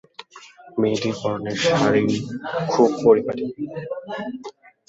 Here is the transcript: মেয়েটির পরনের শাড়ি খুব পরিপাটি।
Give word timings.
মেয়েটির 0.79 1.15
পরনের 1.21 1.57
শাড়ি 1.65 2.03
খুব 2.71 2.89
পরিপাটি। 3.03 3.45